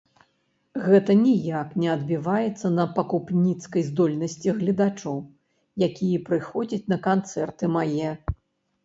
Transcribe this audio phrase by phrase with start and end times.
[0.85, 5.17] Гэта ніяк не адбіваецца на пакупніцкай здольнасці гледачоў,
[5.89, 8.09] якія прыходзяць на канцэрты мае.